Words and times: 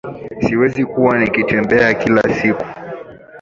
Siwezi 0.43 0.85
kuwa 0.85 1.17
nikitembea 1.19 1.93
kila 1.93 2.23
siku 2.35 2.63